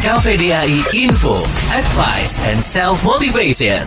[0.00, 1.44] KVDAI Info,
[1.76, 3.84] Advice and Self Motivation.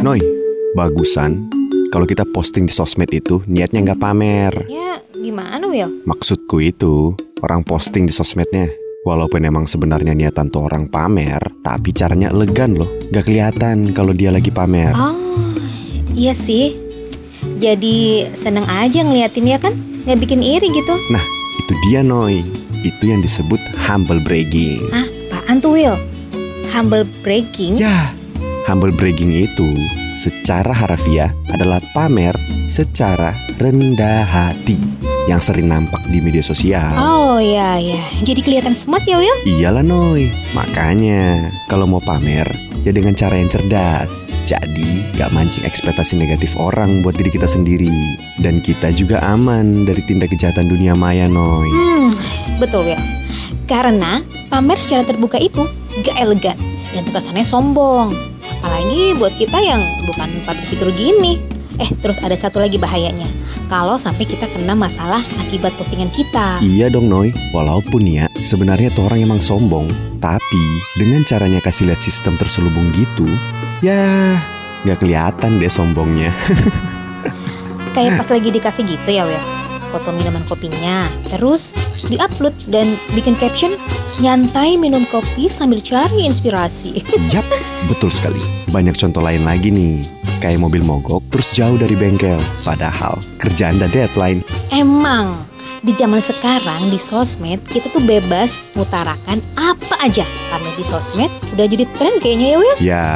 [0.00, 0.24] Noi,
[0.72, 1.44] bagusan
[1.92, 4.64] kalau kita posting di sosmed itu niatnya nggak pamer.
[4.64, 6.08] Ya, gimana Will?
[6.08, 7.12] Maksudku itu,
[7.44, 8.72] orang posting di sosmednya.
[9.04, 12.88] Walaupun emang sebenarnya niatan tuh orang pamer, tapi caranya elegan loh.
[13.12, 14.96] Gak kelihatan kalau dia lagi pamer.
[14.96, 15.52] Oh,
[16.16, 16.80] iya sih.
[17.60, 19.76] Jadi seneng aja ngeliatin ya kan?
[20.08, 20.96] Nggak bikin iri gitu.
[21.12, 22.44] Nah, itu dia Noi.
[22.84, 24.86] Itu yang disebut humble bragging.
[24.94, 25.96] Ah, apaan tuh Will?
[26.70, 27.74] Humble bragging?
[27.78, 28.12] Ya,
[28.66, 29.68] humble bragging itu
[30.18, 32.34] secara harafiah adalah pamer
[32.66, 36.94] secara rendah hati yang sering nampak di media sosial.
[36.94, 39.38] Oh iya ya, jadi kelihatan smart ya Will?
[39.46, 42.46] Iyalah Noy, makanya kalau mau pamer
[42.86, 44.30] ya dengan cara yang cerdas.
[44.46, 47.90] Jadi gak mancing ekspektasi negatif orang buat diri kita sendiri.
[48.38, 51.66] Dan kita juga aman dari tindak kejahatan dunia maya Noy.
[51.66, 52.14] Hmm,
[52.62, 53.02] betul Will.
[53.66, 55.66] Karena pamer secara terbuka itu
[56.06, 56.54] gak elegan
[56.94, 58.14] dan terkesannya sombong.
[58.62, 61.42] Apalagi buat kita yang bukan public figure gini.
[61.76, 63.28] Eh, terus ada satu lagi bahayanya.
[63.68, 66.60] Kalau sampai kita kena masalah akibat postingan kita.
[66.64, 70.64] Iya dong Noy, walaupun ya sebenarnya tuh orang emang sombong, tapi
[70.96, 73.28] dengan caranya kasih lihat sistem terselubung gitu,
[73.84, 74.36] ya
[74.88, 76.32] nggak kelihatan deh sombongnya.
[77.96, 79.44] Kayak pas lagi di cafe gitu ya, Will.
[79.92, 81.72] Foto minuman kopinya, terus
[82.08, 83.72] diupload dan bikin caption
[84.20, 87.04] nyantai minum kopi sambil cari inspirasi.
[87.32, 87.44] Yap,
[87.88, 88.40] betul sekali.
[88.72, 90.15] Banyak contoh lain lagi nih.
[90.46, 92.38] Kayak mobil mogok terus jauh dari bengkel.
[92.62, 94.46] Padahal kerjaan dan deadline.
[94.70, 95.42] Emang
[95.82, 101.66] di zaman sekarang di sosmed kita tuh bebas mutarakan apa aja karena di sosmed udah
[101.66, 102.76] jadi tren kayaknya ya Will.
[102.78, 103.10] Ya,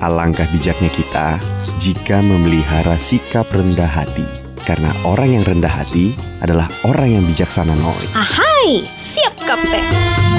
[0.00, 1.36] alangkah bijaknya kita
[1.76, 4.24] jika memelihara sikap rendah hati.
[4.64, 8.08] Karena orang yang rendah hati adalah orang yang bijaksana Noy.
[8.16, 10.31] Ahai, siap kapten.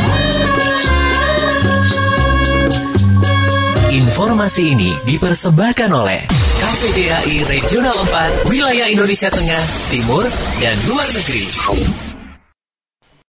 [4.23, 10.23] Informasi ini dipersembahkan oleh KPDAI Regional 4, Wilayah Indonesia Tengah, Timur,
[10.63, 12.12] dan Luar Negeri.